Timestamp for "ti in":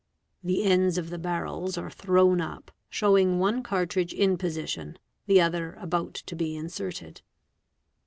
4.13-4.35